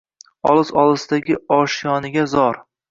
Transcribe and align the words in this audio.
Olis-olisdagi 0.51 1.39
oshiyoniga 1.61 2.29
zor. 2.37 2.65